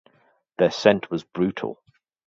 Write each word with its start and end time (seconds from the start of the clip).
Their 0.57 0.71
scent 0.71 1.11
was 1.11 1.23
brutal. 1.23 1.79